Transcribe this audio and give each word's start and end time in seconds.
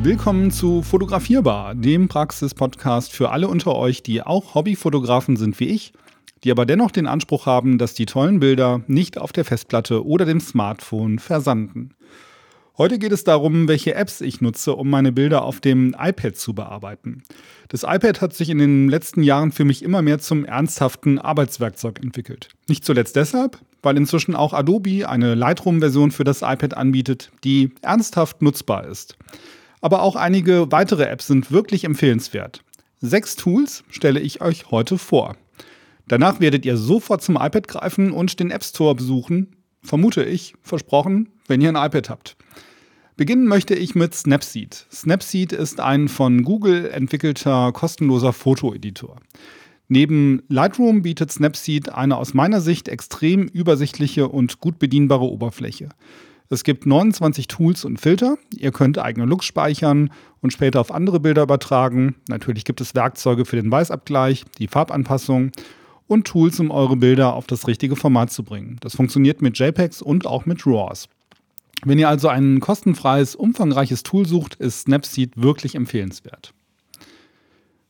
Willkommen 0.00 0.52
zu 0.52 0.82
Fotografierbar, 0.82 1.74
dem 1.74 2.06
Praxis-Podcast 2.06 3.12
für 3.12 3.30
alle 3.30 3.48
unter 3.48 3.74
euch, 3.74 4.04
die 4.04 4.22
auch 4.22 4.54
Hobbyfotografen 4.54 5.36
sind 5.36 5.58
wie 5.58 5.66
ich, 5.66 5.92
die 6.44 6.52
aber 6.52 6.66
dennoch 6.66 6.92
den 6.92 7.08
Anspruch 7.08 7.46
haben, 7.46 7.78
dass 7.78 7.94
die 7.94 8.06
tollen 8.06 8.38
Bilder 8.38 8.82
nicht 8.86 9.18
auf 9.18 9.32
der 9.32 9.44
Festplatte 9.44 10.06
oder 10.06 10.24
dem 10.24 10.38
Smartphone 10.38 11.18
versanden. 11.18 11.90
Heute 12.78 13.00
geht 13.00 13.10
es 13.10 13.24
darum, 13.24 13.66
welche 13.66 13.96
Apps 13.96 14.20
ich 14.20 14.40
nutze, 14.40 14.76
um 14.76 14.88
meine 14.88 15.10
Bilder 15.10 15.42
auf 15.42 15.60
dem 15.60 15.96
iPad 15.98 16.36
zu 16.36 16.54
bearbeiten. 16.54 17.24
Das 17.66 17.82
iPad 17.82 18.20
hat 18.20 18.34
sich 18.34 18.50
in 18.50 18.58
den 18.58 18.88
letzten 18.88 19.24
Jahren 19.24 19.50
für 19.50 19.64
mich 19.64 19.82
immer 19.82 20.00
mehr 20.00 20.20
zum 20.20 20.44
ernsthaften 20.44 21.18
Arbeitswerkzeug 21.18 21.98
entwickelt. 22.00 22.50
Nicht 22.68 22.84
zuletzt 22.84 23.16
deshalb, 23.16 23.58
weil 23.82 23.96
inzwischen 23.96 24.36
auch 24.36 24.52
Adobe 24.52 25.08
eine 25.08 25.34
Lightroom-Version 25.34 26.12
für 26.12 26.22
das 26.22 26.42
iPad 26.42 26.76
anbietet, 26.76 27.32
die 27.42 27.72
ernsthaft 27.82 28.42
nutzbar 28.42 28.86
ist. 28.86 29.18
Aber 29.80 30.02
auch 30.02 30.16
einige 30.16 30.70
weitere 30.72 31.04
Apps 31.04 31.26
sind 31.26 31.50
wirklich 31.52 31.84
empfehlenswert. 31.84 32.64
Sechs 33.00 33.36
Tools 33.36 33.84
stelle 33.90 34.20
ich 34.20 34.40
euch 34.40 34.70
heute 34.70 34.98
vor. 34.98 35.36
Danach 36.08 36.40
werdet 36.40 36.64
ihr 36.64 36.76
sofort 36.76 37.22
zum 37.22 37.36
iPad 37.36 37.68
greifen 37.68 38.12
und 38.12 38.40
den 38.40 38.50
App 38.50 38.64
Store 38.64 38.94
besuchen. 38.94 39.56
Vermute 39.82 40.24
ich, 40.24 40.54
versprochen, 40.62 41.28
wenn 41.46 41.60
ihr 41.60 41.68
ein 41.68 41.76
iPad 41.76 42.10
habt. 42.10 42.36
Beginnen 43.16 43.46
möchte 43.46 43.74
ich 43.74 43.94
mit 43.94 44.14
Snapseed. 44.14 44.86
Snapseed 44.92 45.52
ist 45.52 45.80
ein 45.80 46.08
von 46.08 46.44
Google 46.44 46.86
entwickelter 46.90 47.72
kostenloser 47.72 48.32
Fotoeditor. 48.32 49.16
Neben 49.88 50.42
Lightroom 50.48 51.02
bietet 51.02 51.32
Snapseed 51.32 51.88
eine 51.88 52.16
aus 52.16 52.34
meiner 52.34 52.60
Sicht 52.60 52.88
extrem 52.88 53.48
übersichtliche 53.48 54.28
und 54.28 54.60
gut 54.60 54.78
bedienbare 54.78 55.24
Oberfläche. 55.24 55.88
Es 56.50 56.64
gibt 56.64 56.86
29 56.86 57.46
Tools 57.46 57.84
und 57.84 58.00
Filter. 58.00 58.38
Ihr 58.56 58.72
könnt 58.72 58.98
eigene 58.98 59.26
Looks 59.26 59.44
speichern 59.44 60.10
und 60.40 60.52
später 60.52 60.80
auf 60.80 60.90
andere 60.90 61.20
Bilder 61.20 61.42
übertragen. 61.42 62.14
Natürlich 62.28 62.64
gibt 62.64 62.80
es 62.80 62.94
Werkzeuge 62.94 63.44
für 63.44 63.56
den 63.56 63.70
Weißabgleich, 63.70 64.44
die 64.58 64.66
Farbanpassung 64.66 65.52
und 66.06 66.26
Tools, 66.26 66.58
um 66.58 66.70
eure 66.70 66.96
Bilder 66.96 67.34
auf 67.34 67.46
das 67.46 67.68
richtige 67.68 67.96
Format 67.96 68.32
zu 68.32 68.44
bringen. 68.44 68.78
Das 68.80 68.96
funktioniert 68.96 69.42
mit 69.42 69.58
JPEGs 69.58 70.00
und 70.00 70.26
auch 70.26 70.46
mit 70.46 70.66
RAWs. 70.66 71.08
Wenn 71.84 71.98
ihr 71.98 72.08
also 72.08 72.28
ein 72.28 72.60
kostenfreies, 72.60 73.36
umfangreiches 73.36 74.02
Tool 74.02 74.26
sucht, 74.26 74.54
ist 74.54 74.82
Snapseed 74.82 75.32
wirklich 75.36 75.74
empfehlenswert. 75.74 76.54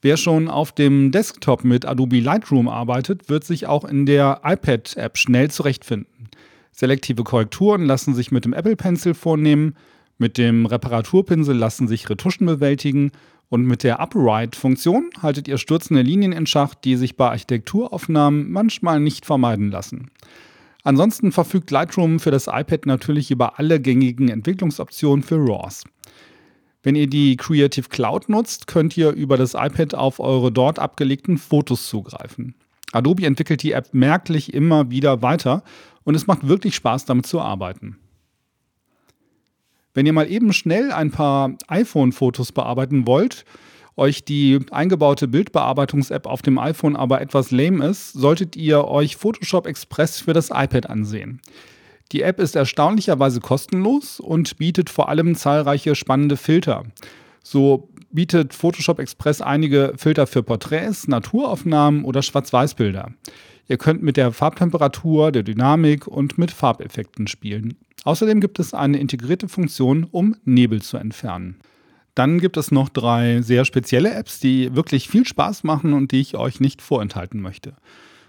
Wer 0.00 0.16
schon 0.16 0.48
auf 0.48 0.70
dem 0.70 1.10
Desktop 1.10 1.64
mit 1.64 1.86
Adobe 1.86 2.20
Lightroom 2.20 2.68
arbeitet, 2.68 3.28
wird 3.28 3.44
sich 3.44 3.66
auch 3.66 3.84
in 3.84 4.06
der 4.06 4.42
iPad-App 4.44 5.18
schnell 5.18 5.50
zurechtfinden. 5.50 6.28
Selektive 6.74 7.22
Korrekturen 7.22 7.84
lassen 7.84 8.14
sich 8.14 8.32
mit 8.32 8.44
dem 8.44 8.52
Apple 8.52 8.74
Pencil 8.74 9.14
vornehmen, 9.14 9.76
mit 10.18 10.38
dem 10.38 10.66
Reparaturpinsel 10.66 11.56
lassen 11.56 11.86
sich 11.86 12.10
Retuschen 12.10 12.46
bewältigen 12.46 13.12
und 13.48 13.64
mit 13.64 13.84
der 13.84 14.00
Upright-Funktion 14.00 15.10
haltet 15.22 15.46
ihr 15.46 15.58
stürzende 15.58 16.02
Linien 16.02 16.32
in 16.32 16.46
Schach, 16.46 16.74
die 16.74 16.96
sich 16.96 17.16
bei 17.16 17.30
Architekturaufnahmen 17.30 18.50
manchmal 18.50 18.98
nicht 18.98 19.24
vermeiden 19.24 19.70
lassen. 19.70 20.10
Ansonsten 20.82 21.30
verfügt 21.30 21.70
Lightroom 21.70 22.18
für 22.18 22.32
das 22.32 22.48
iPad 22.48 22.86
natürlich 22.86 23.30
über 23.30 23.60
alle 23.60 23.80
gängigen 23.80 24.28
Entwicklungsoptionen 24.28 25.22
für 25.22 25.36
RAWs. 25.36 25.84
Wenn 26.82 26.96
ihr 26.96 27.06
die 27.06 27.36
Creative 27.36 27.88
Cloud 27.88 28.28
nutzt, 28.28 28.66
könnt 28.66 28.96
ihr 28.96 29.12
über 29.12 29.36
das 29.36 29.54
iPad 29.54 29.94
auf 29.94 30.18
eure 30.18 30.50
dort 30.50 30.80
abgelegten 30.80 31.38
Fotos 31.38 31.86
zugreifen. 31.86 32.56
Adobe 32.94 33.26
entwickelt 33.26 33.62
die 33.62 33.72
App 33.72 33.92
merklich 33.92 34.54
immer 34.54 34.90
wieder 34.90 35.22
weiter 35.22 35.64
und 36.04 36.14
es 36.14 36.26
macht 36.26 36.46
wirklich 36.46 36.74
Spaß 36.74 37.04
damit 37.04 37.26
zu 37.26 37.40
arbeiten. 37.40 37.98
Wenn 39.94 40.06
ihr 40.06 40.12
mal 40.12 40.30
eben 40.30 40.52
schnell 40.52 40.92
ein 40.92 41.10
paar 41.10 41.52
iPhone-Fotos 41.68 42.52
bearbeiten 42.52 43.06
wollt, 43.06 43.44
euch 43.96 44.24
die 44.24 44.58
eingebaute 44.70 45.28
Bildbearbeitungs-App 45.28 46.26
auf 46.26 46.42
dem 46.42 46.58
iPhone 46.58 46.96
aber 46.96 47.20
etwas 47.20 47.52
lame 47.52 47.86
ist, 47.86 48.12
solltet 48.12 48.56
ihr 48.56 48.86
euch 48.86 49.16
Photoshop 49.16 49.66
Express 49.66 50.20
für 50.20 50.32
das 50.32 50.50
iPad 50.50 50.90
ansehen. 50.90 51.40
Die 52.10 52.22
App 52.22 52.40
ist 52.40 52.56
erstaunlicherweise 52.56 53.40
kostenlos 53.40 54.20
und 54.20 54.58
bietet 54.58 54.90
vor 54.90 55.08
allem 55.08 55.36
zahlreiche 55.36 55.94
spannende 55.94 56.36
Filter. 56.36 56.84
So 57.42 57.88
bietet 58.10 58.52
Photoshop 58.52 58.98
Express 58.98 59.40
einige 59.40 59.94
Filter 59.96 60.26
für 60.26 60.42
Porträts, 60.42 61.08
Naturaufnahmen 61.08 62.04
oder 62.04 62.22
Schwarz-Weiß-Bilder. 62.22 63.12
Ihr 63.68 63.78
könnt 63.78 64.02
mit 64.02 64.16
der 64.16 64.32
Farbtemperatur, 64.32 65.32
der 65.32 65.42
Dynamik 65.42 66.06
und 66.06 66.36
mit 66.38 66.50
Farbeffekten 66.50 67.26
spielen. 67.26 67.74
Außerdem 68.04 68.40
gibt 68.40 68.58
es 68.58 68.74
eine 68.74 68.98
integrierte 68.98 69.48
Funktion, 69.48 70.06
um 70.10 70.36
Nebel 70.44 70.82
zu 70.82 70.98
entfernen. 70.98 71.56
Dann 72.14 72.38
gibt 72.38 72.56
es 72.56 72.70
noch 72.70 72.90
drei 72.90 73.40
sehr 73.42 73.64
spezielle 73.64 74.14
Apps, 74.14 74.38
die 74.38 74.76
wirklich 74.76 75.08
viel 75.08 75.26
Spaß 75.26 75.64
machen 75.64 75.94
und 75.94 76.12
die 76.12 76.20
ich 76.20 76.36
euch 76.36 76.60
nicht 76.60 76.82
vorenthalten 76.82 77.40
möchte. 77.40 77.74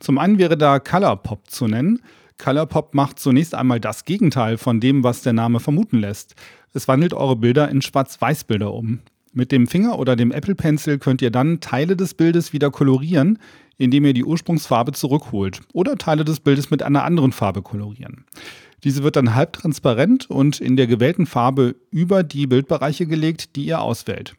Zum 0.00 0.18
einen 0.18 0.38
wäre 0.38 0.56
da 0.56 0.80
ColorPop 0.80 1.50
zu 1.50 1.68
nennen. 1.68 2.00
ColorPop 2.38 2.94
macht 2.94 3.18
zunächst 3.18 3.54
einmal 3.54 3.80
das 3.80 4.04
Gegenteil 4.04 4.56
von 4.58 4.80
dem, 4.80 5.04
was 5.04 5.22
der 5.22 5.32
Name 5.32 5.60
vermuten 5.60 5.98
lässt. 5.98 6.34
Es 6.72 6.88
wandelt 6.88 7.14
eure 7.14 7.36
Bilder 7.36 7.68
in 7.68 7.82
Schwarz-Weiß-Bilder 7.82 8.72
um. 8.72 9.00
Mit 9.32 9.52
dem 9.52 9.66
Finger 9.66 9.98
oder 9.98 10.16
dem 10.16 10.32
Apple 10.32 10.54
Pencil 10.54 10.98
könnt 10.98 11.22
ihr 11.22 11.30
dann 11.30 11.60
Teile 11.60 11.96
des 11.96 12.14
Bildes 12.14 12.52
wieder 12.52 12.70
kolorieren, 12.70 13.38
indem 13.76 14.04
ihr 14.04 14.14
die 14.14 14.24
Ursprungsfarbe 14.24 14.92
zurückholt 14.92 15.60
oder 15.72 15.96
Teile 15.96 16.24
des 16.24 16.40
Bildes 16.40 16.70
mit 16.70 16.82
einer 16.82 17.04
anderen 17.04 17.32
Farbe 17.32 17.62
kolorieren. 17.62 18.24
Diese 18.84 19.02
wird 19.02 19.16
dann 19.16 19.34
halbtransparent 19.34 20.30
und 20.30 20.60
in 20.60 20.76
der 20.76 20.86
gewählten 20.86 21.26
Farbe 21.26 21.76
über 21.90 22.22
die 22.22 22.46
Bildbereiche 22.46 23.06
gelegt, 23.06 23.56
die 23.56 23.66
ihr 23.66 23.80
auswählt. 23.80 24.34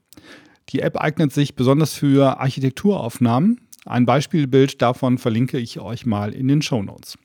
Die 0.69 0.79
App 0.81 0.99
eignet 0.99 1.33
sich 1.33 1.55
besonders 1.55 1.93
für 1.93 2.39
Architekturaufnahmen. 2.39 3.61
Ein 3.85 4.05
Beispielbild 4.05 4.81
davon 4.81 5.17
verlinke 5.17 5.57
ich 5.57 5.79
euch 5.79 6.05
mal 6.05 6.33
in 6.33 6.47
den 6.47 6.61
Show 6.61 6.83
Notes. 6.83 7.17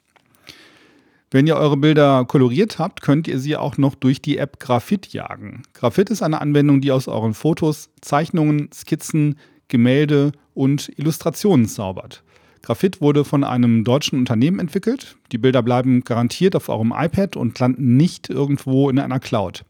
Wenn 1.34 1.48
ihr 1.48 1.56
eure 1.56 1.76
Bilder 1.76 2.24
koloriert 2.26 2.78
habt, 2.78 3.00
könnt 3.00 3.26
ihr 3.26 3.40
sie 3.40 3.56
auch 3.56 3.76
noch 3.76 3.96
durch 3.96 4.22
die 4.22 4.38
App 4.38 4.60
Graphit 4.60 5.12
jagen. 5.12 5.62
Graphit 5.72 6.08
ist 6.08 6.22
eine 6.22 6.40
Anwendung, 6.40 6.80
die 6.80 6.92
aus 6.92 7.08
euren 7.08 7.34
Fotos 7.34 7.90
Zeichnungen, 8.00 8.70
Skizzen, 8.72 9.34
Gemälde 9.66 10.30
und 10.54 10.92
Illustrationen 10.96 11.66
zaubert. 11.66 12.22
Graphit 12.62 13.00
wurde 13.00 13.24
von 13.24 13.42
einem 13.42 13.82
deutschen 13.82 14.16
Unternehmen 14.16 14.60
entwickelt. 14.60 15.16
Die 15.32 15.38
Bilder 15.38 15.64
bleiben 15.64 16.04
garantiert 16.04 16.54
auf 16.54 16.68
eurem 16.68 16.94
iPad 16.96 17.34
und 17.34 17.58
landen 17.58 17.96
nicht 17.96 18.30
irgendwo 18.30 18.88
in 18.88 19.00
einer 19.00 19.18
Cloud. 19.18 19.64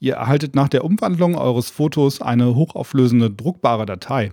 Ihr 0.00 0.14
erhaltet 0.14 0.54
nach 0.54 0.68
der 0.68 0.86
Umwandlung 0.86 1.34
eures 1.34 1.68
Fotos 1.68 2.22
eine 2.22 2.54
hochauflösende 2.54 3.30
druckbare 3.30 3.84
Datei. 3.84 4.32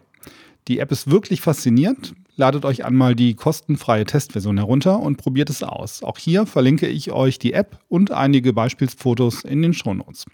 Die 0.69 0.79
App 0.79 0.93
ist 0.93 1.11
wirklich 1.11 1.41
faszinierend. 1.41 2.13
Ladet 2.41 2.65
euch 2.65 2.83
einmal 2.83 3.13
die 3.13 3.35
kostenfreie 3.35 4.03
Testversion 4.03 4.57
herunter 4.57 4.99
und 4.99 5.17
probiert 5.17 5.51
es 5.51 5.61
aus. 5.61 6.01
Auch 6.01 6.17
hier 6.17 6.47
verlinke 6.47 6.87
ich 6.87 7.11
euch 7.11 7.37
die 7.37 7.53
App 7.53 7.77
und 7.87 8.09
einige 8.09 8.51
Beispielsfotos 8.51 9.43
in 9.43 9.61
den 9.61 9.75
Shownotes. 9.75 10.25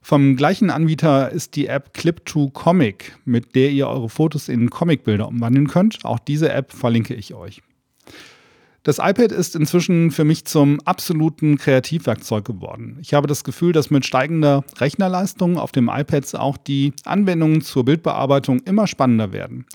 Vom 0.00 0.36
gleichen 0.36 0.70
Anbieter 0.70 1.32
ist 1.32 1.56
die 1.56 1.66
App 1.66 1.90
Clip2Comic, 1.96 3.14
mit 3.24 3.56
der 3.56 3.72
ihr 3.72 3.88
eure 3.88 4.08
Fotos 4.08 4.48
in 4.48 4.70
Comicbilder 4.70 5.26
umwandeln 5.26 5.66
könnt. 5.66 6.04
Auch 6.04 6.20
diese 6.20 6.52
App 6.52 6.70
verlinke 6.70 7.14
ich 7.14 7.34
euch. 7.34 7.62
Das 8.84 8.98
iPad 8.98 9.30
ist 9.30 9.54
inzwischen 9.54 10.10
für 10.10 10.24
mich 10.24 10.44
zum 10.44 10.80
absoluten 10.80 11.56
Kreativwerkzeug 11.56 12.44
geworden. 12.44 12.98
Ich 13.00 13.14
habe 13.14 13.28
das 13.28 13.44
Gefühl, 13.44 13.72
dass 13.72 13.90
mit 13.90 14.04
steigender 14.04 14.64
Rechnerleistung 14.78 15.56
auf 15.56 15.70
dem 15.70 15.88
iPad 15.88 16.34
auch 16.34 16.56
die 16.56 16.92
Anwendungen 17.04 17.60
zur 17.60 17.84
Bildbearbeitung 17.84 18.60
immer 18.64 18.88
spannender 18.88 19.32
werden. 19.32 19.66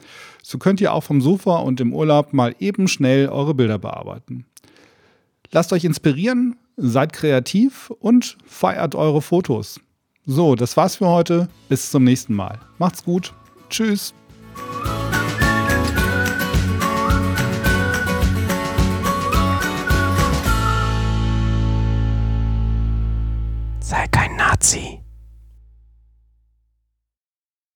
So 0.43 0.57
könnt 0.57 0.81
ihr 0.81 0.93
auch 0.93 1.03
vom 1.03 1.21
Sofa 1.21 1.57
und 1.59 1.79
im 1.79 1.93
Urlaub 1.93 2.33
mal 2.33 2.53
eben 2.59 2.89
schnell 2.89 3.29
eure 3.29 3.53
Bilder 3.53 3.79
bearbeiten. 3.79 4.45
Lasst 5.51 5.71
euch 5.71 5.85
inspirieren, 5.85 6.57
seid 6.75 7.13
kreativ 7.13 7.89
und 7.99 8.37
feiert 8.45 8.93
eure 8.93 9.21
Fotos. 9.21 9.79
So, 10.25 10.55
das 10.55 10.75
war's 10.75 10.97
für 10.97 11.07
heute. 11.07 11.47
Bis 11.69 11.91
zum 11.91 12.03
nächsten 12.03 12.33
Mal. 12.33 12.59
Macht's 12.77 13.05
gut. 13.05 13.33
Tschüss. 13.69 14.13